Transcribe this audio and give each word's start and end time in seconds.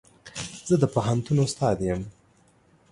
زه 0.67 0.75
د 0.81 0.83
پوهنتون 0.93 1.37
استاد 1.45 1.77
يم. 1.89 2.01